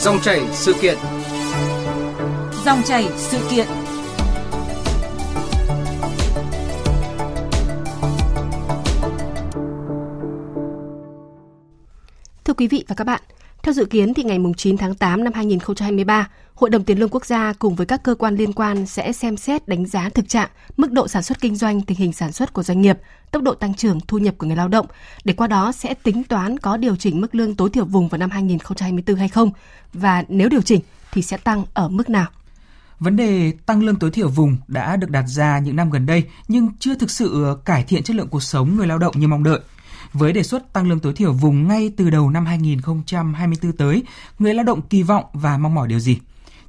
[0.00, 0.98] Dòng chảy sự kiện.
[2.64, 3.66] Dòng chảy sự kiện.
[12.44, 13.22] Thưa quý vị và các bạn,
[13.62, 17.26] theo dự kiến thì ngày 9 tháng 8 năm 2023, Hội đồng Tiền lương Quốc
[17.26, 20.48] gia cùng với các cơ quan liên quan sẽ xem xét đánh giá thực trạng,
[20.76, 22.98] mức độ sản xuất kinh doanh, tình hình sản xuất của doanh nghiệp,
[23.30, 24.86] tốc độ tăng trưởng thu nhập của người lao động,
[25.24, 28.18] để qua đó sẽ tính toán có điều chỉnh mức lương tối thiểu vùng vào
[28.18, 29.50] năm 2024 hay không
[29.92, 30.80] và nếu điều chỉnh
[31.12, 32.26] thì sẽ tăng ở mức nào.
[33.00, 36.24] Vấn đề tăng lương tối thiểu vùng đã được đặt ra những năm gần đây
[36.48, 39.42] nhưng chưa thực sự cải thiện chất lượng cuộc sống người lao động như mong
[39.44, 39.60] đợi.
[40.12, 44.02] Với đề xuất tăng lương tối thiểu vùng ngay từ đầu năm 2024 tới,
[44.38, 46.18] người lao động kỳ vọng và mong mỏi điều gì?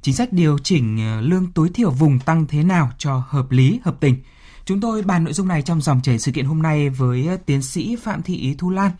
[0.02, 3.80] Chính sách điều chỉnh ờ, lương tối thiểu vùng tăng thế nào cho hợp lý,
[3.84, 4.16] hợp tình?
[4.64, 7.36] Chúng tôi bàn nội dung này trong dòng chảy sự kiện hôm nay với ờ,
[7.46, 8.90] tiến sĩ Phạm Thị Thu Lan,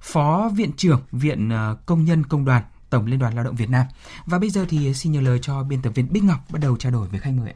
[0.00, 3.70] Phó Viện trưởng Viện ờ, Công nhân Công đoàn Tổng Liên đoàn Lao động Việt
[3.70, 3.86] Nam.
[4.26, 6.76] Và bây giờ thì xin nhờ lời cho biên tập viên Bích Ngọc bắt đầu
[6.76, 7.54] trao đổi với khách mời.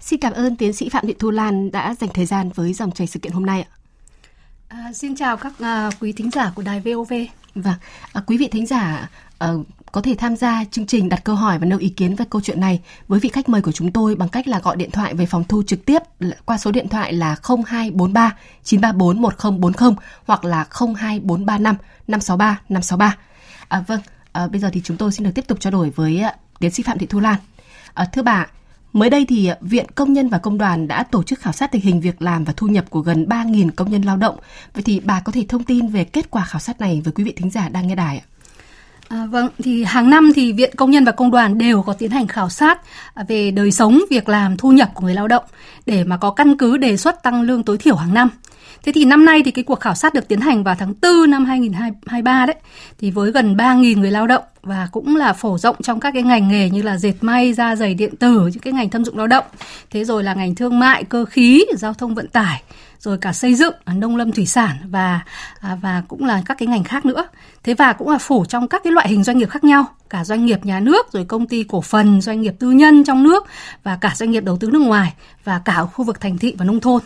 [0.00, 2.92] Xin cảm ơn tiến sĩ Phạm Thị Thu Lan đã dành thời gian với dòng
[2.92, 3.77] chảy sự kiện hôm nay ạ.
[4.68, 7.12] À, xin chào các à, quý thính giả của đài VOV.
[7.54, 7.74] Vâng,
[8.12, 9.48] à, quý vị thính giả à,
[9.92, 12.40] có thể tham gia chương trình đặt câu hỏi và nêu ý kiến về câu
[12.44, 15.14] chuyện này với vị khách mời của chúng tôi bằng cách là gọi điện thoại
[15.14, 15.98] về phòng thu trực tiếp
[16.44, 19.92] qua số điện thoại là 0243 934 1040
[20.26, 21.76] hoặc là 02435
[22.08, 23.16] 563 563.
[23.68, 24.00] À, vâng,
[24.32, 26.70] à, bây giờ thì chúng tôi xin được tiếp tục trao đổi với à, tiến
[26.70, 27.36] sĩ Phạm Thị Thu Lan.
[27.94, 28.46] À, thưa bà,
[28.98, 31.82] Mới đây thì Viện Công nhân và Công đoàn đã tổ chức khảo sát tình
[31.82, 34.36] hình việc làm và thu nhập của gần 3.000 công nhân lao động.
[34.74, 37.24] Vậy thì bà có thể thông tin về kết quả khảo sát này với quý
[37.24, 38.24] vị thính giả đang nghe đài ạ?
[39.08, 42.10] À, vâng, thì hàng năm thì Viện Công nhân và Công đoàn đều có tiến
[42.10, 42.80] hành khảo sát
[43.28, 45.44] về đời sống, việc làm, thu nhập của người lao động
[45.86, 48.28] để mà có căn cứ đề xuất tăng lương tối thiểu hàng năm.
[48.82, 51.30] Thế thì năm nay thì cái cuộc khảo sát được tiến hành vào tháng 4
[51.30, 52.56] năm 2023 đấy.
[52.98, 56.22] Thì với gần 3.000 người lao động và cũng là phổ rộng trong các cái
[56.22, 59.18] ngành nghề như là dệt may, da giày điện tử, những cái ngành thâm dụng
[59.18, 59.44] lao động.
[59.90, 62.62] Thế rồi là ngành thương mại, cơ khí, giao thông vận tải,
[62.98, 65.20] rồi cả xây dựng, à, nông lâm thủy sản và
[65.60, 67.28] à, và cũng là các cái ngành khác nữa.
[67.64, 70.24] Thế và cũng là phủ trong các cái loại hình doanh nghiệp khác nhau, cả
[70.24, 73.46] doanh nghiệp nhà nước rồi công ty cổ phần, doanh nghiệp tư nhân trong nước
[73.82, 75.14] và cả doanh nghiệp đầu tư nước ngoài
[75.44, 77.00] và cả ở khu vực thành thị và nông thôn.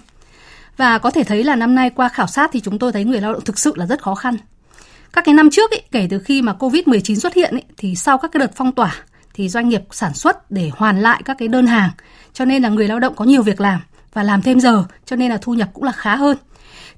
[0.83, 3.21] Và có thể thấy là năm nay qua khảo sát thì chúng tôi thấy người
[3.21, 4.37] lao động thực sự là rất khó khăn.
[5.13, 8.19] Các cái năm trước ấy, kể từ khi mà Covid-19 xuất hiện ấy, thì sau
[8.19, 8.95] các cái đợt phong tỏa
[9.35, 11.91] thì doanh nghiệp sản xuất để hoàn lại các cái đơn hàng.
[12.33, 13.81] Cho nên là người lao động có nhiều việc làm
[14.13, 16.37] và làm thêm giờ cho nên là thu nhập cũng là khá hơn.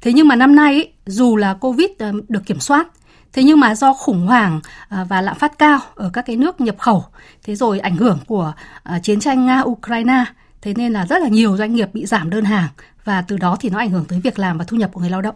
[0.00, 2.88] Thế nhưng mà năm nay ấy, dù là Covid ờ, được kiểm soát
[3.34, 6.60] Thế nhưng mà do khủng hoảng ờ, và lạm phát cao ở các cái nước
[6.60, 7.04] nhập khẩu,
[7.42, 8.52] thế rồi ảnh hưởng của
[8.82, 10.24] ờ, chiến tranh Nga-Ukraine,
[10.64, 12.68] thế nên là rất là nhiều doanh nghiệp bị giảm đơn hàng
[13.04, 15.10] và từ đó thì nó ảnh hưởng tới việc làm và thu nhập của người
[15.10, 15.34] lao động.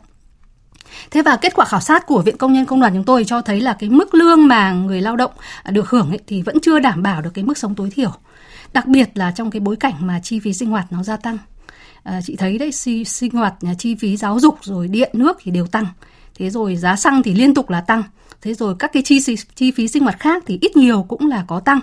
[1.11, 3.41] Thế và kết quả khảo sát của Viện Công nhân Công đoàn chúng tôi cho
[3.41, 5.31] thấy là cái mức lương mà người lao động
[5.63, 8.11] à, được hưởng ấy thì vẫn chưa đảm bảo được cái mức sống tối thiểu.
[8.73, 11.39] Đặc biệt là trong cái bối cảnh mà chi phí sinh hoạt nó gia tăng.
[12.03, 12.73] À, chị thấy đấy
[13.07, 15.87] sinh hoạt à, chi phí giáo dục rồi điện nước thì đều tăng.
[16.39, 18.03] Thế rồi giá xăng thì liên tục là tăng.
[18.43, 19.21] Thế rồi các cái chi
[19.55, 21.81] chi phí sinh hoạt khác thì ít nhiều cũng là có tăng.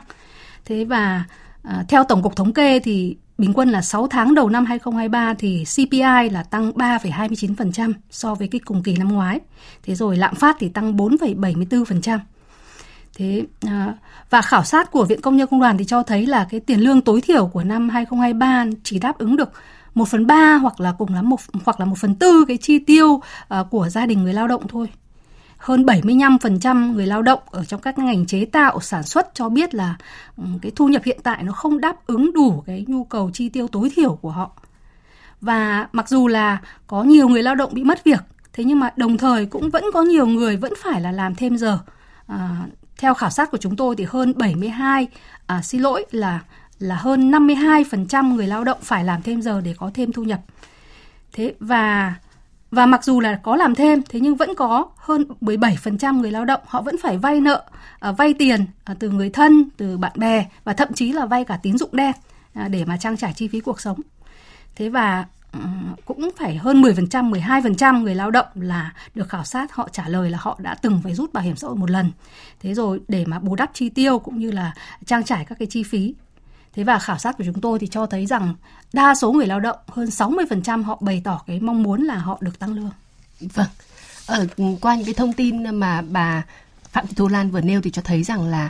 [0.65, 1.23] Thế và
[1.63, 5.33] à, theo Tổng cục Thống kê thì Bình quân là 6 tháng đầu năm 2023
[5.33, 9.39] thì CPI là tăng 3,29% so với cái cùng kỳ năm ngoái.
[9.83, 12.19] Thế rồi lạm phát thì tăng 4,74%.
[13.17, 13.93] Thế à,
[14.29, 16.79] và khảo sát của Viện Công nhân Công đoàn thì cho thấy là cái tiền
[16.79, 19.51] lương tối thiểu của năm 2023 chỉ đáp ứng được
[19.93, 22.79] 1 phần 3 hoặc là cùng lắm một hoặc là 1 phần tư cái chi
[22.79, 24.87] tiêu à, của gia đình người lao động thôi
[25.65, 29.75] hơn 75% người lao động ở trong các ngành chế tạo sản xuất cho biết
[29.75, 29.95] là
[30.37, 33.49] ừ, cái thu nhập hiện tại nó không đáp ứng đủ cái nhu cầu chi
[33.49, 34.51] tiêu tối thiểu của họ.
[35.41, 38.19] Và mặc dù là có nhiều người lao động bị mất việc,
[38.53, 41.57] thế nhưng mà đồng thời cũng vẫn có nhiều người vẫn phải là làm thêm
[41.57, 41.79] giờ.
[42.27, 42.67] À,
[42.97, 45.07] theo khảo sát của chúng tôi thì hơn 72
[45.45, 46.39] à, xin lỗi là
[46.79, 50.39] là hơn 52% người lao động phải làm thêm giờ để có thêm thu nhập.
[51.33, 52.13] Thế và
[52.75, 56.45] và mặc dù là có làm thêm, thế nhưng vẫn có hơn 17% người lao
[56.45, 57.63] động họ vẫn phải vay nợ,
[57.99, 61.45] à, vay tiền à, từ người thân, từ bạn bè và thậm chí là vay
[61.45, 62.11] cả tín dụng đen
[62.53, 64.01] à, để mà trang trải chi phí cuộc sống.
[64.75, 65.59] Thế và ừ,
[66.05, 70.29] cũng phải hơn 10%, 12% người lao động là được khảo sát họ trả lời
[70.29, 72.11] là họ đã từng phải rút bảo hiểm xã hội một lần.
[72.59, 74.73] Thế rồi để mà bù đắp chi tiêu cũng như là
[75.05, 76.13] trang trải các cái chi phí
[76.75, 78.55] Thế và khảo sát của chúng tôi thì cho thấy rằng
[78.93, 82.37] đa số người lao động hơn 60% họ bày tỏ cái mong muốn là họ
[82.41, 82.91] được tăng lương.
[83.39, 83.67] Vâng.
[84.25, 84.47] Ở
[84.81, 86.43] qua những cái thông tin mà bà
[86.91, 88.69] Phạm Thị Thu Lan vừa nêu thì cho thấy rằng là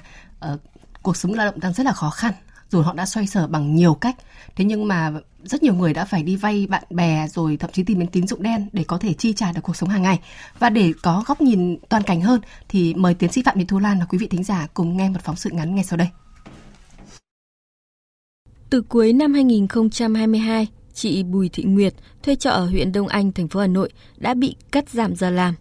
[0.53, 0.59] uh,
[1.01, 2.33] cuộc sống lao động đang rất là khó khăn
[2.71, 4.15] Dù họ đã xoay sở bằng nhiều cách.
[4.55, 5.11] Thế nhưng mà
[5.43, 8.27] rất nhiều người đã phải đi vay bạn bè rồi thậm chí tìm đến tín
[8.27, 10.19] dụng đen để có thể chi trả được cuộc sống hàng ngày.
[10.59, 13.79] Và để có góc nhìn toàn cảnh hơn thì mời tiến sĩ Phạm Thị Thu
[13.79, 16.07] Lan và quý vị thính giả cùng nghe một phóng sự ngắn ngay sau đây.
[18.75, 21.93] Từ cuối năm 2022, chị Bùi Thị Nguyệt
[22.23, 25.29] thuê trọ ở huyện Đông Anh, thành phố Hà Nội đã bị cắt giảm giờ
[25.29, 25.53] làm.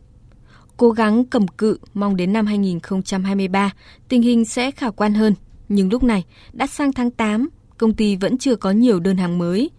[0.76, 3.72] Cố gắng cầm cự mong đến năm 2023
[4.08, 5.34] tình hình sẽ khả quan hơn,
[5.68, 9.38] nhưng lúc này đã sang tháng 8, công ty vẫn chưa có nhiều đơn hàng
[9.38, 9.70] mới.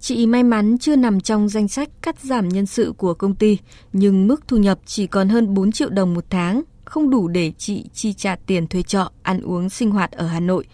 [0.00, 3.58] Chị may mắn chưa nằm trong danh sách cắt giảm nhân sự của công ty,
[3.92, 7.52] nhưng mức thu nhập chỉ còn hơn 4 triệu đồng một tháng, không đủ để
[7.58, 10.64] chị chi trả tiền thuê trọ, ăn uống sinh hoạt ở Hà Nội,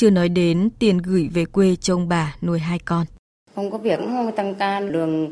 [0.00, 3.06] chưa nói đến tiền gửi về quê cho ông bà nuôi hai con.
[3.54, 5.30] Không có việc, không tăng ca, lương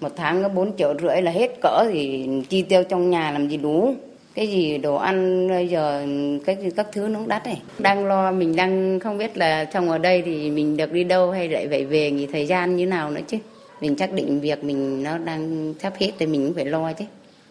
[0.00, 3.48] một tháng có 4 triệu rưỡi là hết cỡ thì chi tiêu trong nhà làm
[3.48, 3.94] gì đủ.
[4.34, 6.06] Cái gì đồ ăn bây giờ
[6.46, 9.98] cái các thứ nó đắt này đang lo mình đang không biết là trong ở
[9.98, 13.10] đây thì mình được đi đâu hay lại phải về nghỉ thời gian như nào
[13.10, 13.38] nữa chứ.
[13.80, 17.04] Mình xác định việc mình nó đang sắp hết thì mình cũng phải lo chứ.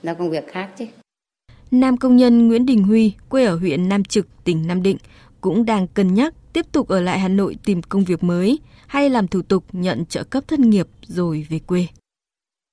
[0.03, 0.85] Nó công việc khác chứ.
[1.71, 4.97] Nam công nhân Nguyễn Đình Huy, quê ở huyện Nam Trực, tỉnh Nam Định,
[5.41, 9.09] cũng đang cân nhắc tiếp tục ở lại Hà Nội tìm công việc mới hay
[9.09, 11.87] làm thủ tục nhận trợ cấp thất nghiệp rồi về quê.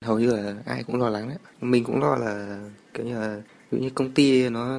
[0.04, 1.38] Hầu như là ai cũng lo lắng đấy.
[1.60, 2.60] Mình cũng lo là
[2.94, 4.78] kiểu như là ví dụ như công ty nó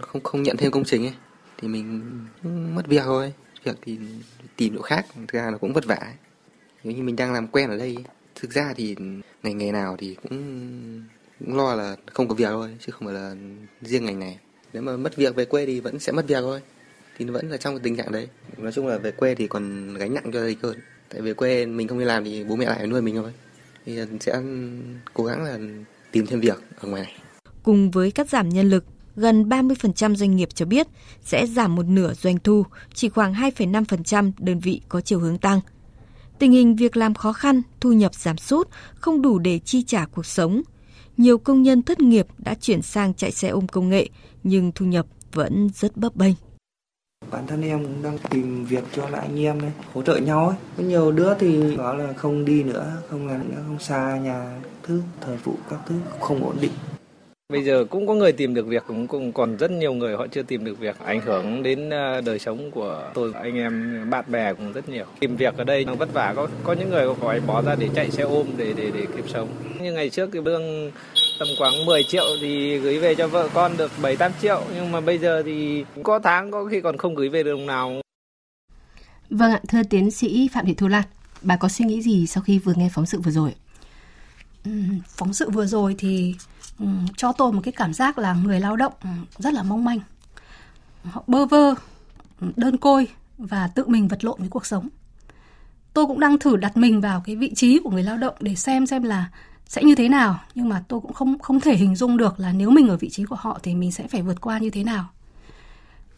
[0.00, 1.14] không không nhận thêm công trình ấy
[1.58, 2.02] thì mình
[2.74, 3.32] mất việc thôi.
[3.64, 3.98] Việc thì
[4.56, 6.14] tìm chỗ khác, thực ra nó cũng vất vả.
[6.84, 7.96] Nếu như mình đang làm quen ở đây,
[8.34, 8.96] thực ra thì
[9.42, 11.02] ngành nghề nào thì cũng
[11.38, 13.34] cũng lo là không có việc thôi chứ không phải là
[13.82, 14.38] riêng ngành này.
[14.72, 16.60] Nếu mà mất việc về quê thì vẫn sẽ mất việc thôi
[17.20, 19.94] thì vẫn là trong cái tình trạng đấy nói chung là về quê thì còn
[19.94, 20.76] gánh nặng cho gia đình hơn
[21.08, 23.32] tại về quê mình không đi làm thì bố mẹ lại nuôi mình thôi
[23.86, 24.42] thì sẽ
[25.14, 25.58] cố gắng là
[26.12, 27.12] tìm thêm việc ở ngoài này
[27.62, 28.84] cùng với cắt giảm nhân lực
[29.16, 30.86] gần 30% doanh nghiệp cho biết
[31.24, 32.64] sẽ giảm một nửa doanh thu,
[32.94, 35.60] chỉ khoảng 2,5% đơn vị có chiều hướng tăng.
[36.38, 40.06] Tình hình việc làm khó khăn, thu nhập giảm sút, không đủ để chi trả
[40.06, 40.62] cuộc sống.
[41.16, 44.08] Nhiều công nhân thất nghiệp đã chuyển sang chạy xe ôm công nghệ,
[44.42, 46.34] nhưng thu nhập vẫn rất bấp bênh.
[47.30, 50.48] Bản thân em cũng đang tìm việc cho lại anh em ấy, hỗ trợ nhau
[50.48, 50.56] ấy.
[50.76, 54.58] Có nhiều đứa thì bảo là không đi nữa, không làm nữa, không xa nhà,
[54.82, 56.70] thứ thời vụ các thứ không ổn định.
[57.48, 60.26] Bây giờ cũng có người tìm được việc, cũng, cũng còn rất nhiều người họ
[60.26, 64.24] chưa tìm được việc, ảnh hưởng đến ờ, đời sống của tôi, anh em, bạn
[64.28, 65.04] bè cũng rất nhiều.
[65.20, 67.88] Tìm việc ở đây nó vất vả, có có những người phải bỏ ra để
[67.94, 69.48] chạy xe ôm để để để kiếm sống.
[69.80, 70.90] Như ngày trước cái lương
[71.40, 74.92] tầm khoảng 10 triệu thì gửi về cho vợ con được 7 8 triệu nhưng
[74.92, 78.00] mà bây giờ thì có tháng có khi còn không gửi về được đồng nào.
[79.30, 81.04] Vâng ạ, thưa tiến sĩ Phạm Thị Thu Lan,
[81.42, 83.54] bà có suy nghĩ gì sau khi vừa nghe phóng sự vừa rồi?
[84.64, 84.70] Ừ,
[85.08, 86.34] phóng sự vừa rồi thì
[86.78, 88.92] ừ, cho tôi một cái cảm giác là người lao động
[89.38, 90.00] rất là mong manh.
[91.04, 91.74] Họ bơ vơ,
[92.56, 93.08] đơn côi
[93.38, 94.88] và tự mình vật lộn với cuộc sống.
[95.94, 98.54] Tôi cũng đang thử đặt mình vào cái vị trí của người lao động để
[98.54, 99.30] xem xem là
[99.70, 100.40] sẽ như thế nào?
[100.54, 103.10] Nhưng mà tôi cũng không không thể hình dung được là nếu mình ở vị
[103.10, 105.04] trí của họ thì mình sẽ phải vượt qua như thế nào.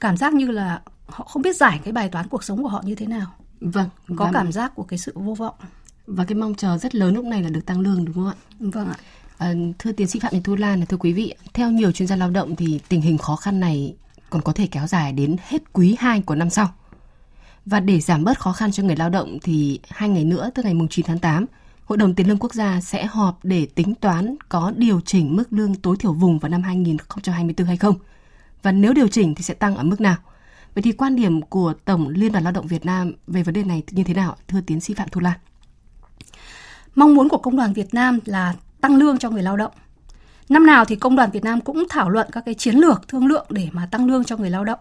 [0.01, 2.83] Cảm giác như là họ không biết giải cái bài toán cuộc sống của họ
[2.85, 3.27] như thế nào.
[3.61, 5.55] Vâng có cảm giác của cái sự vô vọng.
[6.07, 8.35] Và cái mong chờ rất lớn lúc này là được tăng lương đúng không ạ?
[8.59, 8.97] Vâng ạ.
[9.39, 12.17] À, thưa tiến sĩ phạm thị thu lan thưa quý vị theo nhiều chuyên gia
[12.17, 13.95] lao động thì tình hình khó khăn này
[14.31, 16.75] còn có thể kéo dài đến hết quý 2 của năm sau.
[17.67, 20.63] Và để giảm bớt khó khăn cho người lao động thì hai ngày nữa từ
[20.63, 21.47] ngày 9 tháng 8
[21.85, 25.45] Hội đồng Tiền lương Quốc gia sẽ họp để tính toán có điều chỉnh mức
[25.51, 27.95] lương tối thiểu vùng vào năm 2024 hay không.
[28.63, 30.17] Và nếu điều chỉnh thì sẽ tăng ở mức nào?
[30.75, 33.65] Vậy thì quan điểm của Tổng Liên đoàn Lao động Việt Nam về vấn đề
[33.65, 35.39] này như thế nào, thưa tiến sĩ Phạm Thu Lan?
[36.95, 39.73] Mong muốn của Công đoàn Việt Nam là tăng lương cho người lao động.
[40.49, 43.27] Năm nào thì Công đoàn Việt Nam cũng thảo luận các cái chiến lược thương
[43.27, 44.79] lượng để mà tăng lương cho người lao động.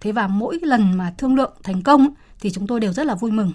[0.00, 2.08] Thế và mỗi lần mà thương lượng thành công
[2.40, 3.52] thì chúng tôi đều rất là vui mừng.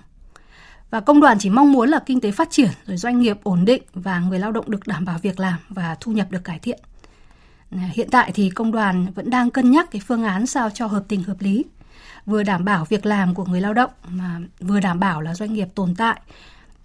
[0.89, 3.65] Và công đoàn chỉ mong muốn là kinh tế phát triển, rồi doanh nghiệp ổn
[3.65, 6.59] định và người lao động được đảm bảo việc làm và thu nhập được cải
[6.59, 6.79] thiện.
[7.71, 10.87] À, hiện tại thì công đoàn vẫn đang cân nhắc cái phương án sao cho
[10.87, 11.65] hợp tình hợp lý,
[12.25, 15.53] vừa đảm bảo việc làm của người lao động mà vừa đảm bảo là doanh
[15.53, 16.21] nghiệp tồn tại,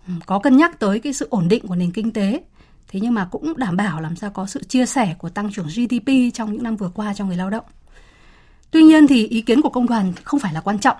[0.09, 2.41] ừ, có cân nhắc tới cái sự ổn định của nền kinh tế.
[2.89, 5.67] Thế nhưng mà cũng đảm bảo làm sao có sự chia sẻ của tăng trưởng
[5.67, 7.65] GDP trong những năm vừa qua cho người lao động.
[8.71, 10.97] Tuy nhiên thì ý kiến của công đoàn không phải là quan trọng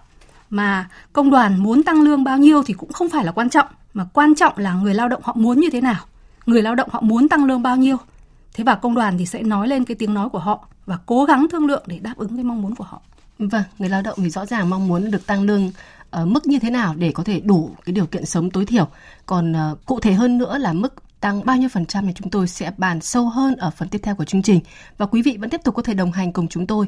[0.55, 3.67] mà công đoàn muốn tăng lương bao nhiêu thì cũng không phải là quan trọng
[3.95, 6.05] mà quan trọng là người lao động họ muốn như thế nào.
[6.47, 7.97] Người lao động họ muốn tăng lương bao nhiêu.
[8.55, 11.25] Thế và công đoàn thì sẽ nói lên cái tiếng nói của họ và cố
[11.25, 13.01] gắng thương lượng để đáp ứng cái mong muốn của họ.
[13.39, 15.71] Vâng người lao động thì rõ ràng mong muốn được tăng lương
[16.11, 18.89] ở mức như thế nào để có thể đủ cái điều kiện sống tối thiểu.
[19.27, 22.31] Còn uh, cụ thể hơn nữa là mức tăng bao nhiêu phần trăm thì chúng
[22.31, 24.61] tôi sẽ bàn sâu hơn ở phần tiếp theo của chương trình.
[24.99, 26.87] Và quý vị vẫn tiếp tục có thể đồng hành cùng chúng tôi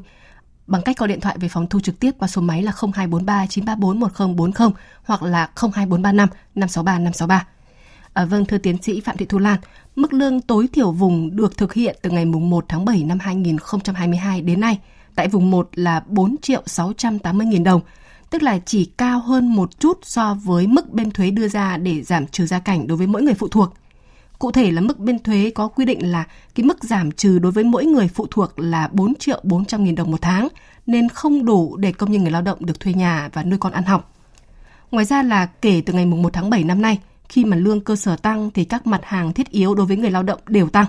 [0.66, 3.46] bằng cách gọi điện thoại về phòng thu trực tiếp qua số máy là 0243
[3.46, 4.70] 934 1040
[5.04, 7.46] hoặc là 02435 563 563.
[8.12, 9.58] À, vâng, thưa tiến sĩ Phạm Thị Thu Lan,
[9.96, 14.40] mức lương tối thiểu vùng được thực hiện từ ngày 1 tháng 7 năm 2022
[14.40, 14.78] đến nay
[15.14, 17.80] tại vùng 1 là 4 triệu 680 nghìn đồng,
[18.30, 22.02] tức là chỉ cao hơn một chút so với mức bên thuế đưa ra để
[22.02, 23.74] giảm trừ gia cảnh đối với mỗi người phụ thuộc.
[24.38, 26.24] Cụ thể là mức bên thuế có quy định là
[26.54, 29.94] cái mức giảm trừ đối với mỗi người phụ thuộc là 4 triệu 400 nghìn
[29.94, 30.48] đồng một tháng,
[30.86, 33.72] nên không đủ để công nhân người lao động được thuê nhà và nuôi con
[33.72, 34.12] ăn học.
[34.90, 37.96] Ngoài ra là kể từ ngày 1 tháng 7 năm nay, khi mà lương cơ
[37.96, 40.86] sở tăng thì các mặt hàng thiết yếu đối với người lao động đều tăng.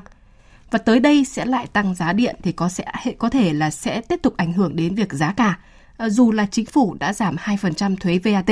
[0.71, 2.85] Và tới đây sẽ lại tăng giá điện thì có sẽ
[3.17, 5.59] có thể là sẽ tiếp tục ảnh hưởng đến việc giá cả,
[5.97, 8.49] à, dù là chính phủ đã giảm 2% thuế VAT.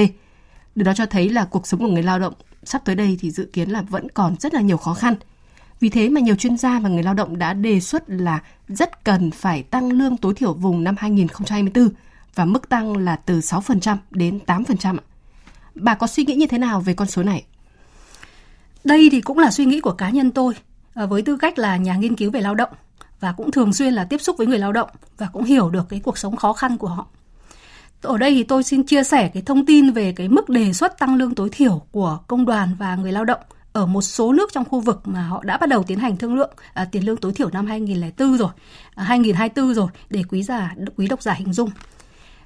[0.76, 2.34] Điều đó cho thấy là cuộc sống của người lao động
[2.66, 5.16] sắp tới đây thì dự kiến là vẫn còn rất là nhiều khó khăn.
[5.80, 9.04] Vì thế mà nhiều chuyên gia và người lao động đã đề xuất là rất
[9.04, 11.90] cần phải tăng lương tối thiểu vùng năm 2024
[12.36, 14.98] và mức tăng là từ 6% đến 8%.
[15.76, 17.46] Bà có suy nghĩ như thế nào về con số này?
[18.84, 20.54] Đây thì cũng là suy nghĩ của cá nhân tôi
[20.94, 22.70] à, với tư cách là nhà nghiên cứu về lao động
[23.20, 25.90] và cũng thường xuyên là tiếp xúc với người lao động và cũng hiểu được
[25.90, 27.08] cái cuộc sống khó khăn của họ.
[28.02, 31.00] Ở đây thì tôi xin chia sẻ cái thông tin về cái mức đề xuất
[31.00, 33.40] tăng lương tối thiểu của công đoàn và người lao động
[33.76, 36.36] ở một số nước trong khu vực mà họ đã bắt đầu tiến hành thương
[36.36, 38.50] lượng à, tiền lương tối thiểu năm 2004 rồi,
[38.96, 41.70] à, 2024 rồi để quý giả quý độc giả hình dung.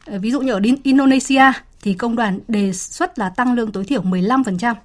[0.06, 1.44] À, ví dụ như ở Indonesia
[1.82, 4.76] thì công đoàn đề xuất là tăng lương tối thiểu 15%.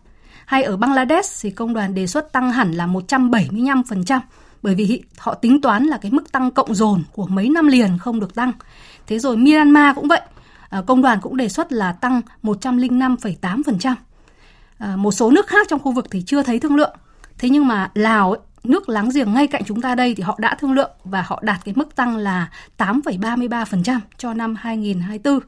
[0.47, 4.21] Hay ở Bangladesh thì công đoàn đề xuất tăng hẳn là 175%
[4.63, 7.99] bởi vì họ tính toán là cái mức tăng cộng dồn của mấy năm liền
[7.99, 8.53] không được tăng.
[9.07, 10.21] Thế rồi Myanmar cũng vậy,
[10.75, 13.95] Ờ, công đoàn cũng đề xuất là tăng 105,8%.
[14.79, 16.97] À, ờ, một số nước khác trong khu vực thì chưa thấy thương lượng.
[17.39, 20.37] Thế nhưng mà Lào ấy, nước láng giềng ngay cạnh chúng ta đây thì họ
[20.39, 25.41] đã thương lượng và họ đạt cái mức tăng là 8,33% cho năm 2024.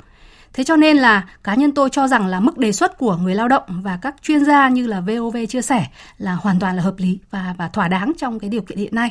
[0.53, 3.35] Thế cho nên là cá nhân tôi cho rằng là mức đề xuất của người
[3.35, 5.87] lao động và các chuyên gia như là VOV chia sẻ
[6.19, 8.95] là hoàn toàn là hợp lý và và thỏa đáng trong cái điều kiện hiện
[8.95, 9.11] nay.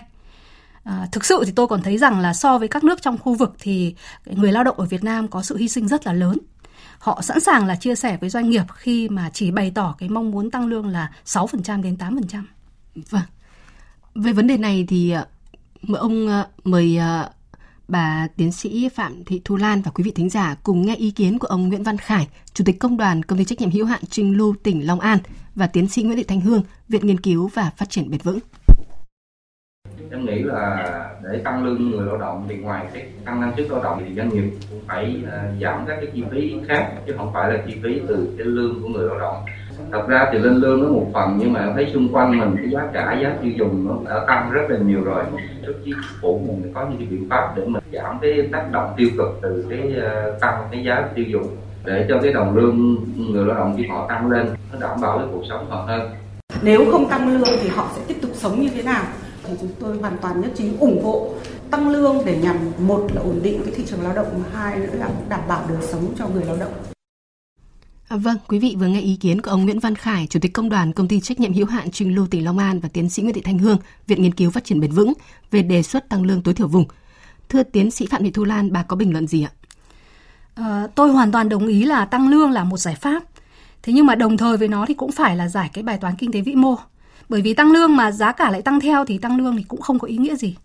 [0.85, 3.33] À, thực sự thì tôi còn thấy rằng là so với các nước trong khu
[3.33, 6.37] vực thì người lao động ở Việt Nam có sự hy sinh rất là lớn.
[6.99, 10.09] Họ sẵn sàng là chia sẻ với doanh nghiệp khi mà chỉ bày tỏ cái
[10.09, 12.43] mong muốn tăng lương là 6% đến 8%.
[12.95, 13.21] Vâng.
[14.15, 15.25] Về vấn đề này thì à,
[15.81, 17.29] mời ông à, mời à,
[17.87, 21.11] bà tiến sĩ Phạm Thị Thu Lan và quý vị thính giả cùng nghe ý
[21.11, 23.85] kiến của ông Nguyễn Văn Khải, Chủ tịch Công đoàn Công ty trách nhiệm hữu
[23.85, 25.19] hạn Trinh Lưu tỉnh Long An
[25.55, 28.39] và tiến sĩ Nguyễn Thị Thanh Hương, Viện Nghiên cứu và Phát triển bền vững.
[30.11, 30.89] Em nghĩ là
[31.23, 34.15] để tăng lương người lao động thì ngoài cái tăng năng suất lao động thì
[34.15, 37.59] doanh nghiệp cũng phải ờ, giảm các cái chi phí khác, chứ không phải là
[37.67, 39.45] chi phí từ cái lương của người lao động.
[39.91, 42.55] Thật ra thì lên lương nó một phần, nhưng mà em thấy xung quanh mình
[42.57, 45.23] cái giá cả, giá tiêu dùng nó đã tăng rất là nhiều rồi.
[45.65, 48.93] Trước chính phủ mình có những cái biện pháp để mình giảm cái tác động
[48.97, 52.95] tiêu cực từ cái ờ, tăng cái giá tiêu dùng để cho cái đồng lương
[53.31, 56.09] người lao động khi họ tăng lên nó đảm bảo cái cuộc sống họ hơn.
[56.61, 59.03] Nếu không tăng lương thì họ sẽ tiếp tục sống như thế nào?
[59.47, 61.33] Thì chúng tôi hoàn toàn nhất trí ủng hộ
[61.71, 64.93] tăng lương để nhằm một là ổn định cái thị trường lao động hai nữa
[64.93, 66.73] là đảm bảo đời sống cho người lao động
[68.07, 70.53] À, vâng, quý vị vừa nghe ý kiến của ông Nguyễn Văn Khải, Chủ tịch
[70.53, 73.09] Công đoàn Công ty trách nhiệm hữu hạn Trình Lưu tỉnh Long An và tiến
[73.09, 75.13] sĩ Nguyễn Thị Thanh Hương, Viện Nghiên cứu Phát triển bền vững
[75.51, 76.85] về đề xuất tăng lương tối thiểu vùng.
[77.49, 79.51] Thưa tiến sĩ Phạm Thị Thu Lan, bà có bình luận gì ạ?
[80.55, 83.23] À, tôi hoàn toàn đồng ý là tăng lương là một giải pháp.
[83.83, 86.15] Thế nhưng mà đồng thời với nó thì cũng phải là giải cái bài toán
[86.15, 86.75] kinh tế vĩ mô.
[87.29, 89.81] Bởi vì tăng lương mà giá cả lại tăng theo thì tăng lương thì cũng
[89.81, 90.55] không có ý nghĩa gì.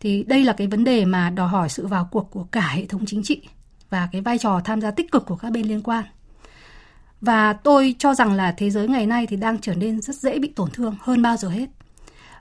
[0.00, 2.86] Thì đây là cái vấn đề mà đòi hỏi sự vào cuộc của cả hệ
[2.86, 3.40] thống chính trị
[3.90, 6.04] và cái vai trò tham gia tích cực của các bên liên quan.
[7.20, 10.38] Và tôi cho rằng là thế giới ngày nay thì đang trở nên rất dễ
[10.38, 11.66] bị tổn thương, hơn bao giờ hết.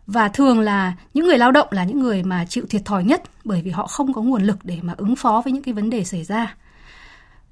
[0.07, 3.23] Và thường là những người lao động là những người mà chịu thiệt thòi nhất
[3.43, 5.89] bởi vì họ không có nguồn lực để mà ứng phó với những cái vấn
[5.89, 6.55] đề xảy ra.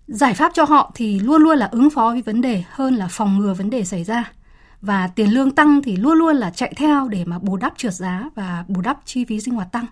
[0.07, 3.07] Giải pháp cho họ thì luôn luôn là ứng phó với vấn đề hơn là
[3.11, 4.31] phòng ngừa vấn đề xảy ra
[4.81, 7.93] và tiền lương tăng thì luôn luôn là chạy theo để mà bù đắp trượt
[7.93, 9.85] giá và bù đắp chi phí sinh hoạt tăng.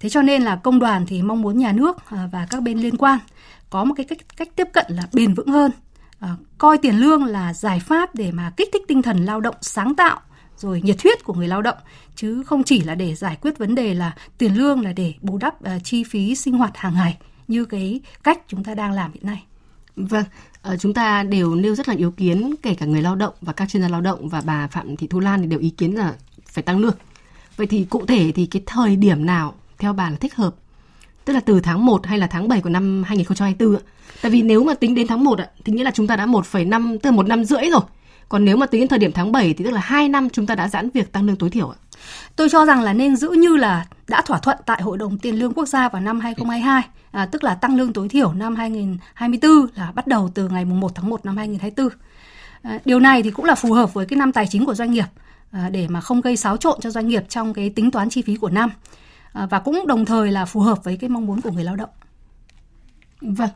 [0.00, 2.78] Thế cho nên là công đoàn thì mong muốn nhà nước à, và các bên
[2.78, 3.18] liên quan
[3.70, 5.70] có một cái cách cách tiếp cận là bền vững hơn,
[6.18, 9.56] à, coi tiền lương là giải pháp để mà kích thích tinh thần lao động
[9.60, 10.20] sáng tạo
[10.56, 11.78] rồi nhiệt huyết của người lao động
[12.16, 15.38] chứ không chỉ là để giải quyết vấn đề là tiền lương là để bù
[15.38, 19.12] đắp uh, chi phí sinh hoạt hàng ngày như cái cách chúng ta đang làm
[19.12, 19.44] hiện nay.
[19.96, 20.24] Vâng,
[20.62, 23.52] ờ, chúng ta đều nêu rất là yếu kiến kể cả người lao động và
[23.52, 25.94] các chuyên gia lao động và bà Phạm Thị Thu Lan thì đều ý kiến
[25.94, 26.14] là
[26.46, 26.94] phải tăng lương.
[27.56, 30.54] Vậy thì cụ thể thì cái thời điểm nào theo bà là thích hợp?
[31.24, 33.82] Tức là từ tháng 1 hay là tháng 7 của năm 2024 ạ?
[34.22, 36.26] Tại vì nếu mà tính đến tháng 1 ạ, thì nghĩa là chúng ta đã
[36.26, 37.80] 1,5 tức là một năm rưỡi rồi.
[38.28, 40.46] Còn nếu mà tính đến thời điểm tháng 7 thì tức là 2 năm chúng
[40.46, 41.78] ta đã giãn việc tăng lương tối thiểu ạ.
[42.36, 45.38] Tôi cho rằng là nên giữ như là đã thỏa thuận tại Hội đồng Tiền
[45.38, 49.66] lương Quốc gia vào năm 2022, à, tức là tăng lương tối thiểu năm 2024
[49.74, 51.98] là bắt đầu từ ngày 1 tháng 1 năm 2024.
[52.62, 54.90] À, điều này thì cũng là phù hợp với cái năm tài chính của doanh
[54.90, 55.06] nghiệp
[55.50, 58.22] à, để mà không gây xáo trộn cho doanh nghiệp trong cái tính toán chi
[58.22, 58.70] phí của năm
[59.32, 61.76] à, và cũng đồng thời là phù hợp với cái mong muốn của người lao
[61.76, 61.90] động.
[63.20, 63.50] Vâng,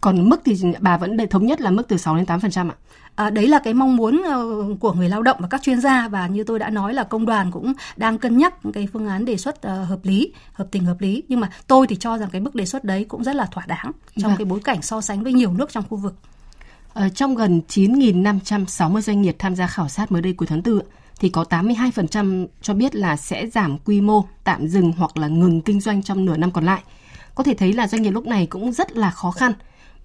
[0.00, 2.74] còn mức thì bà vẫn để thống nhất là mức từ 6 đến 8% ạ?
[3.14, 4.46] À, đấy là cái mong muốn ờ,
[4.80, 7.26] của người lao động và các chuyên gia và như tôi đã nói là công
[7.26, 10.84] đoàn cũng đang cân nhắc cái phương án đề xuất uh, hợp lý, hợp tình
[10.84, 13.36] hợp lý nhưng mà tôi thì cho rằng cái mức đề xuất đấy cũng rất
[13.36, 14.38] là thỏa đáng trong vâng.
[14.38, 16.14] cái bối cảnh so sánh với nhiều nước trong khu vực.
[16.92, 20.62] Ở ờ, trong gần 9.560 doanh nghiệp tham gia khảo sát mới đây cuối tháng
[20.62, 20.80] 4
[21.20, 25.60] thì có 82% cho biết là sẽ giảm quy mô, tạm dừng hoặc là ngừng
[25.60, 26.82] kinh doanh trong nửa năm còn lại.
[27.34, 29.52] Có thể thấy là doanh nghiệp lúc này cũng rất là khó khăn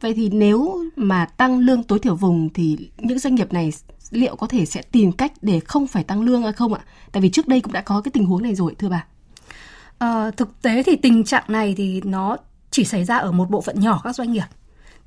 [0.06, 3.74] Vậy thì nếu mà tăng lương tối thiểu vùng thì những doanh nghiệp này
[4.12, 6.82] liệu có thể sẽ tìm cách để không phải tăng lương hay không ạ?
[7.12, 9.06] Tại vì trước đây cũng đã có cái tình huống này rồi thưa bà.
[9.98, 12.38] À, thực tế thì tình trạng này thì nó
[12.72, 14.46] chỉ xảy ra ở một bộ phận nhỏ các doanh nghiệp.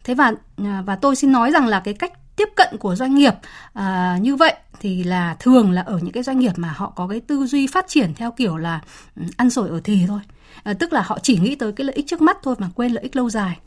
[0.05, 3.15] Thế và à, và tôi xin nói rằng là cái cách tiếp cận của doanh
[3.15, 3.35] nghiệp
[3.73, 7.09] à, như vậy thì là thường là ở những cái doanh nghiệp mà họ có
[7.09, 8.81] cái tư duy phát triển theo kiểu là
[9.17, 10.21] ừ, ăn sổi ở thì thôi.
[10.63, 12.93] À, tức là họ chỉ nghĩ tới cái lợi ích trước mắt thôi mà quên
[12.93, 13.59] lợi ích lâu dài.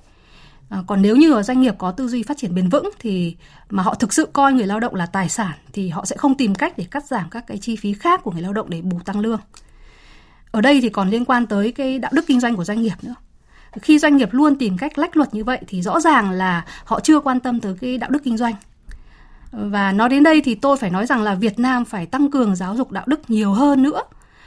[0.71, 3.35] À, còn nếu như ở doanh nghiệp có tư duy phát triển bền vững thì
[3.69, 6.37] mà họ thực sự coi người lao động là tài sản thì họ sẽ không
[6.37, 8.81] tìm cách để cắt giảm các cái chi phí khác của người lao động để
[8.81, 9.39] bù tăng lương.
[10.51, 12.93] Ở đây thì còn liên quan tới cái đạo đức kinh doanh của doanh nghiệp
[13.01, 13.15] nữa.
[13.81, 16.99] Khi doanh nghiệp luôn tìm cách lách luật như vậy thì rõ ràng là họ
[16.99, 18.53] chưa quan tâm tới cái đạo đức kinh doanh.
[19.51, 22.55] Và nói đến đây thì tôi phải nói rằng là Việt Nam phải tăng cường
[22.55, 24.01] giáo dục đạo đức nhiều hơn nữa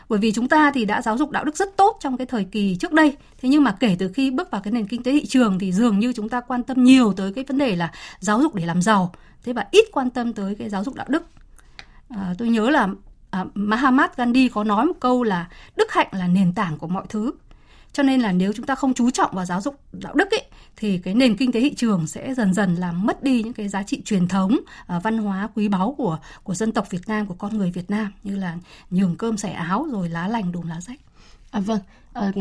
[0.08, 2.44] bởi vì chúng ta thì đã giáo dục đạo đức rất tốt trong cái thời
[2.44, 3.16] kỳ trước đây.
[3.42, 5.72] Thế nhưng mà kể từ khi bước vào cái nền kinh tế thị trường thì
[5.72, 8.66] dường như chúng ta quan tâm nhiều tới cái vấn đề là giáo dục để
[8.66, 9.14] làm giàu.
[9.44, 11.22] Thế và ít quan tâm tới cái giáo dục đạo đức.
[12.08, 12.88] À, tôi nhớ là
[13.30, 17.04] à, Mahatma Gandhi có nói một câu là đức hạnh là nền tảng của mọi
[17.08, 17.30] thứ
[17.94, 20.42] cho nên là nếu chúng ta không chú trọng vào giáo dục đạo đức ấy,
[20.76, 23.68] thì cái nền kinh tế thị trường sẽ dần dần làm mất đi những cái
[23.68, 24.60] giá trị truyền thống
[24.96, 27.90] uh, văn hóa quý báu của của dân tộc Việt Nam của con người Việt
[27.90, 28.58] Nam như là
[28.90, 31.00] nhường cơm xẻ áo rồi lá lành đùm lá rách.
[31.50, 31.80] À, vâng,
[32.12, 32.32] à,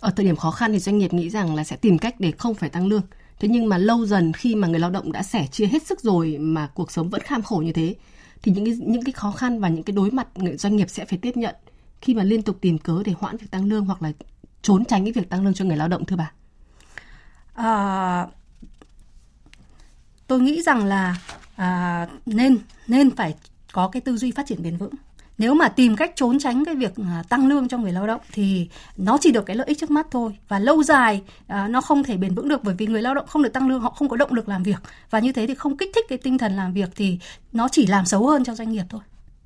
[0.00, 2.30] ở thời điểm khó khăn thì doanh nghiệp nghĩ rằng là sẽ tìm cách để
[2.38, 3.02] không phải tăng lương.
[3.40, 6.00] Thế nhưng mà lâu dần khi mà người lao động đã sẻ chia hết sức
[6.00, 7.94] rồi mà cuộc sống vẫn kham khổ như thế
[8.42, 10.90] thì những cái những cái khó khăn và những cái đối mặt người doanh nghiệp
[10.90, 11.54] sẽ phải tiếp nhận
[12.00, 14.12] khi mà liên tục tìm cớ để hoãn việc tăng lương hoặc là
[14.66, 16.30] trốn tránh cái việc tăng lương cho người lao động thưa bà?
[17.54, 18.26] À,
[20.26, 21.16] tôi nghĩ rằng là
[21.56, 23.34] à, nên nên phải
[23.72, 24.94] có cái tư duy phát triển bền vững
[25.38, 28.20] nếu mà tìm cách trốn tránh cái việc à, tăng lương cho người lao động
[28.32, 31.80] thì nó chỉ được cái lợi ích trước mắt thôi và lâu dài à, nó
[31.80, 33.90] không thể bền vững được bởi vì người lao động không được tăng lương họ
[33.90, 36.38] không có động lực làm việc và như thế thì không kích thích cái tinh
[36.38, 37.18] thần làm việc thì
[37.52, 39.00] nó chỉ làm xấu hơn cho doanh nghiệp thôi.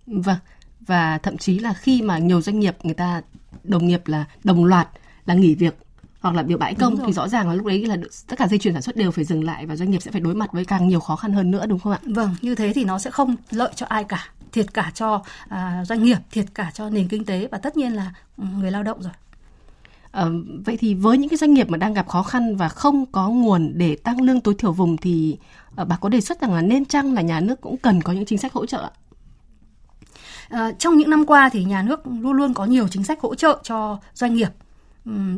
[0.06, 0.38] Vâng
[0.80, 3.22] và thậm chí là khi mà nhiều doanh nghiệp người ta
[3.64, 4.88] đồng nghiệp là đồng loạt
[5.26, 5.74] là nghỉ việc
[6.20, 8.59] hoặc là biểu bãi công thì rõ ràng là lúc đấy là tất cả dây
[8.59, 10.64] chuyền sản xuất đều phải dừng lại và doanh nghiệp sẽ phải đối mặt với
[10.64, 11.98] càng nhiều khó khăn hơn nữa đúng không ạ?
[12.02, 15.85] Vâng, như thế thì nó sẽ không lợi cho ai cả, thiệt cả cho à,
[15.85, 18.83] doanh nghiệp, thiệt cả cho nền kinh tế và tất nhiên là ừ, người lao
[18.83, 19.12] động rồi.
[20.11, 20.24] À,
[20.64, 23.28] vậy thì với những cái doanh nghiệp mà đang gặp khó khăn và không có
[23.28, 25.38] nguồn để tăng lương tối thiểu vùng thì
[25.76, 28.12] à, bà có đề xuất rằng là nên chăng là nhà nước cũng cần có
[28.12, 28.90] những chính sách hỗ trợ ạ?
[30.48, 33.35] À, trong những năm qua thì nhà nước luôn luôn có nhiều chính sách hỗ
[33.35, 34.48] trợ cho doanh nghiệp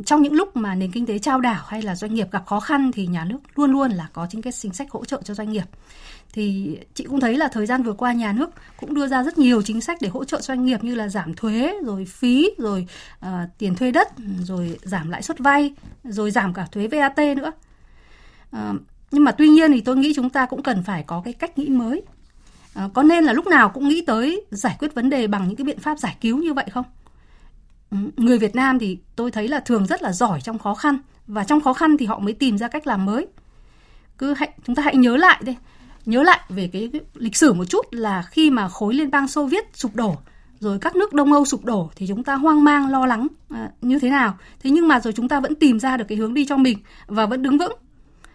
[0.05, 2.59] trong những lúc mà nền kinh tế trao đảo hay là doanh nghiệp gặp khó
[2.59, 5.33] khăn thì nhà nước luôn luôn là có chính cái chính sách hỗ trợ cho
[5.33, 5.65] doanh nghiệp.
[6.33, 9.37] Thì chị cũng thấy là thời gian vừa qua nhà nước cũng đưa ra rất
[9.37, 12.87] nhiều chính sách để hỗ trợ doanh nghiệp như là giảm thuế rồi phí rồi
[13.25, 14.07] uh, tiền thuê đất
[14.39, 15.73] rồi giảm lãi suất vay
[16.03, 17.51] rồi giảm cả thuế VAT nữa.
[18.55, 21.33] Uh, nhưng mà tuy nhiên thì tôi nghĩ chúng ta cũng cần phải có cái
[21.33, 22.01] cách nghĩ mới.
[22.85, 25.55] Uh, có nên là lúc nào cũng nghĩ tới giải quyết vấn đề bằng những
[25.55, 26.85] cái biện pháp giải cứu như vậy không?
[28.17, 31.43] Người Việt Nam thì tôi thấy là thường rất là giỏi trong khó khăn và
[31.43, 33.27] trong khó khăn thì họ mới tìm ra cách làm mới.
[34.17, 35.55] Cứ hãy chúng ta hãy nhớ lại đây
[36.05, 39.27] nhớ lại về cái, cái lịch sử một chút là khi mà khối liên bang
[39.27, 40.15] Xô Viết sụp đổ
[40.59, 43.69] rồi các nước Đông Âu sụp đổ thì chúng ta hoang mang lo lắng à,
[43.81, 44.37] như thế nào.
[44.63, 46.77] Thế nhưng mà rồi chúng ta vẫn tìm ra được cái hướng đi cho mình
[47.07, 47.73] và vẫn đứng vững.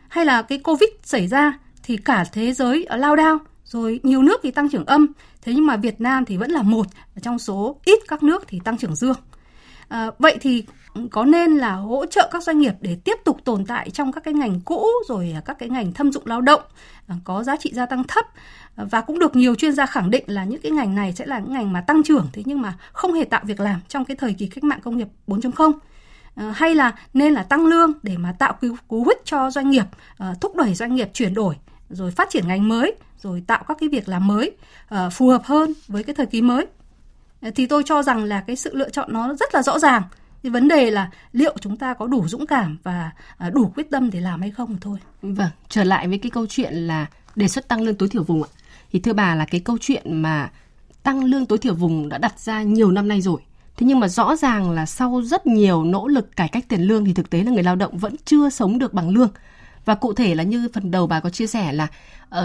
[0.09, 4.23] Hay là cái Covid xảy ra thì cả thế giới ở lao đao rồi nhiều
[4.23, 5.07] nước thì tăng trưởng âm
[5.43, 6.87] thế nhưng mà Việt Nam thì vẫn là một
[7.23, 9.17] trong số ít các nước thì tăng trưởng dương.
[9.89, 10.65] À, vậy thì
[11.11, 14.25] có nên là hỗ trợ các doanh nghiệp để tiếp tục tồn tại trong các
[14.25, 16.61] cái ngành cũ rồi các cái ngành thâm dụng lao động
[17.07, 18.27] ờ, có giá trị gia tăng thấp
[18.77, 21.27] ờ, và cũng được nhiều chuyên gia khẳng định là những cái ngành này sẽ
[21.27, 24.05] là những ngành mà tăng trưởng thế nhưng mà không hề tạo việc làm trong
[24.05, 25.73] cái thời kỳ cách mạng công nghiệp 4.0
[26.53, 29.85] hay là nên là tăng lương để mà tạo cú, cú hích cho doanh nghiệp
[30.41, 31.55] thúc đẩy doanh nghiệp chuyển đổi
[31.91, 34.57] rồi phát triển ngành mới, rồi tạo các cái việc làm mới
[35.13, 36.67] phù hợp hơn với cái thời kỳ mới.
[37.41, 40.03] Ờ, thì tôi cho rằng là cái sự lựa chọn nó rất là rõ ràng.
[40.43, 43.91] Thì vấn đề là liệu chúng ta có đủ dũng cảm và à, đủ quyết
[43.91, 44.99] tâm để làm hay không thôi.
[45.23, 48.43] Vâng, trở lại với cái câu chuyện là đề xuất tăng lương tối thiểu vùng
[48.43, 48.49] ạ.
[48.93, 50.51] Thì thưa bà là cái câu chuyện mà
[51.03, 53.41] tăng lương tối thiểu vùng đã đặt ra nhiều năm nay rồi.
[53.77, 57.05] Thế nhưng mà rõ ràng là sau rất nhiều nỗ lực cải cách tiền lương
[57.05, 59.31] thì thực tế là người lao động vẫn chưa sống được bằng lương.
[59.85, 61.87] Và cụ thể là như phần đầu bà có chia sẻ là
[62.39, 62.45] uh,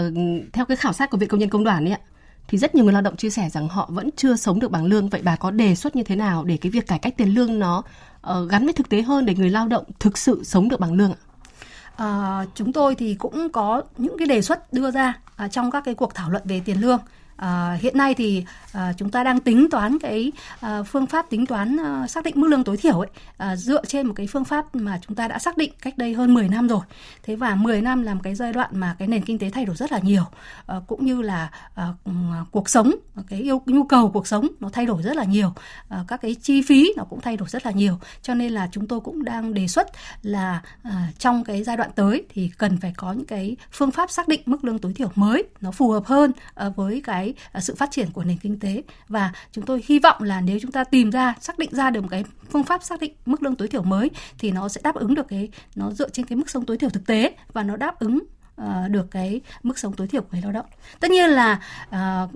[0.52, 2.00] theo cái khảo sát của Viện Công nhân Công đoàn ấy ạ,
[2.48, 4.84] thì rất nhiều người lao động chia sẻ rằng họ vẫn chưa sống được bằng
[4.84, 5.08] lương.
[5.08, 7.58] Vậy bà có đề xuất như thế nào để cái việc cải cách tiền lương
[7.58, 7.82] nó
[8.30, 10.92] uh, gắn với thực tế hơn để người lao động thực sự sống được bằng
[10.92, 11.18] lương ạ?
[11.96, 15.84] À, chúng tôi thì cũng có những cái đề xuất đưa ra à, trong các
[15.84, 16.98] cái cuộc thảo luận về tiền lương
[17.36, 21.46] À, hiện nay thì à, chúng ta đang tính toán cái à, phương pháp tính
[21.46, 24.44] toán à, xác định mức lương tối thiểu ấy à, dựa trên một cái phương
[24.44, 26.80] pháp mà chúng ta đã xác định cách đây hơn 10 năm rồi.
[27.22, 29.64] Thế và 10 năm là một cái giai đoạn mà cái nền kinh tế thay
[29.64, 30.24] đổi rất là nhiều
[30.66, 32.12] à, cũng như là à, à,
[32.50, 32.94] cuộc sống
[33.28, 35.52] cái yêu nhu cầu cuộc sống nó thay đổi rất là nhiều
[35.88, 38.68] à, các cái chi phí nó cũng thay đổi rất là nhiều cho nên là
[38.72, 39.88] chúng tôi cũng đang đề xuất
[40.22, 44.10] là à, trong cái giai đoạn tới thì cần phải có những cái phương pháp
[44.10, 47.34] xác định mức lương tối thiểu mới nó phù hợp hơn à, với cái cái
[47.52, 48.82] à, sự phát triển của nền kinh tế.
[49.08, 52.00] Và chúng tôi hy vọng là nếu chúng ta tìm ra xác định ra được
[52.00, 54.94] một cái phương pháp xác định mức lương tối thiểu mới thì nó sẽ đáp
[54.94, 57.76] ứng được cái nó dựa trên cái mức sống tối thiểu thực tế và nó
[57.76, 58.18] đáp ứng
[58.60, 60.66] uh, được cái mức sống tối thiểu của người lao động.
[61.00, 62.30] Tất nhiên là uh,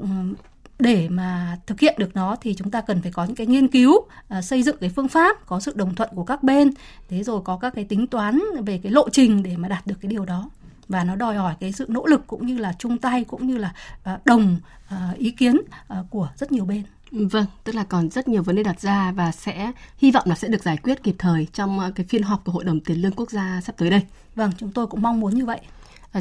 [0.79, 3.69] để mà thực hiện được nó thì chúng ta cần phải có những cái nghiên
[3.69, 4.09] cứu uh,
[4.43, 6.71] xây dựng cái phương pháp có sự đồng thuận của các bên.
[7.09, 9.97] Thế rồi có các cái tính toán về cái lộ trình để mà đạt được
[10.01, 10.51] cái điều đó
[10.89, 13.57] và nó đòi hỏi cái sự nỗ lực cũng như là chung tay cũng như
[13.57, 13.73] là
[14.15, 14.57] uh, đồng
[14.95, 16.83] uh, ý kiến uh, của rất nhiều bên.
[17.11, 20.35] Vâng, tức là còn rất nhiều vấn đề đặt ra và sẽ hy vọng là
[20.35, 23.13] sẽ được giải quyết kịp thời trong cái phiên họp của Hội đồng Tiền lương
[23.13, 24.03] Quốc gia sắp tới đây.
[24.35, 25.61] Vâng, chúng tôi cũng mong muốn như vậy.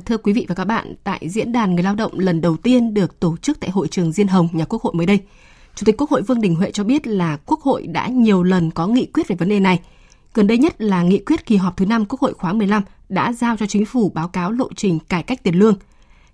[0.06, 2.94] thưa quý vị và các bạn, tại diễn đàn người lao động lần đầu tiên
[2.94, 5.20] được tổ chức tại hội trường Diên Hồng, nhà Quốc hội mới đây,
[5.76, 8.72] Chủ tịch Quốc hội Vương Đình Huệ cho biết là Quốc hội đã nhiều lần
[8.72, 9.80] có nghị quyết về vấn đề này–
[10.34, 13.34] Gần đây nhất là nghị quyết kỳ họp thứ 5 Quốc hội khóa 15 đã
[13.34, 15.76] giao cho chính phủ báo cáo lộ trình cải cách tiền lương.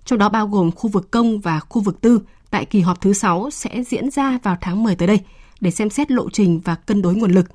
[0.05, 3.13] Trong đó bao gồm khu vực công và khu vực tư tại kỳ họp thứ
[3.13, 5.19] 6 sẽ diễn ra vào tháng 10 tới đây
[5.61, 7.45] để xem xét lộ trình và cân đối nguồn lực.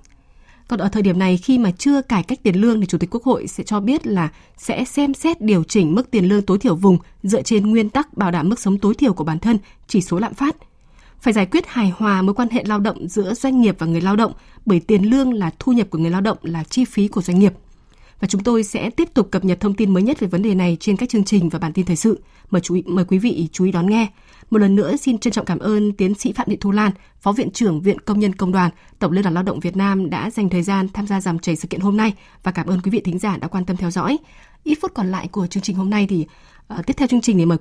[0.68, 3.10] Còn ở thời điểm này khi mà chưa cải cách tiền lương thì Chủ tịch
[3.10, 6.58] Quốc hội sẽ cho biết là sẽ xem xét điều chỉnh mức tiền lương tối
[6.58, 9.58] thiểu vùng dựa trên nguyên tắc bảo đảm mức sống tối thiểu của bản thân,
[9.86, 10.56] chỉ số lạm phát–
[11.20, 14.00] phải giải quyết hài hòa mối quan hệ lao động giữa doanh nghiệp và người
[14.00, 14.32] lao động
[14.66, 17.38] bởi tiền lương là thu nhập của người lao động là chi phí của doanh
[17.38, 17.52] nghiệp.
[18.20, 20.54] Và chúng tôi sẽ tiếp tục cập nhật thông tin mới nhất về vấn đề
[20.54, 22.20] này trên các chương trình và bản tin thời sự.
[22.50, 24.06] Mời chú ý, mời quý vị chú ý đón nghe.
[24.50, 27.32] Một lần nữa xin trân trọng cảm ơn tiến sĩ Phạm Thị Thu Lan, Phó
[27.32, 30.30] Viện trưởng Viện Công nhân Công đoàn, Tổng Liên đoàn Lao động Việt Nam đã
[30.30, 32.90] dành thời gian tham gia dòng chảy sự kiện hôm nay và cảm ơn quý
[32.90, 34.18] vị thính giả đã quan tâm theo dõi.
[34.64, 36.26] Ít phút còn lại của chương trình hôm nay thì
[36.78, 37.56] uh, tiếp theo chương trình thì mời